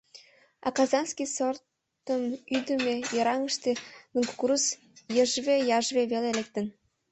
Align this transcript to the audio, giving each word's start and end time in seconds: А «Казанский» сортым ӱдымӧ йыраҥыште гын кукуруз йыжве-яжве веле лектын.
А 0.67 0.69
«Казанский» 0.77 1.29
сортым 1.35 2.21
ӱдымӧ 2.57 2.95
йыраҥыште 3.15 3.71
гын 4.13 4.23
кукуруз 4.29 4.65
йыжве-яжве 5.15 6.01
веле 6.11 6.29
лектын. 6.37 6.65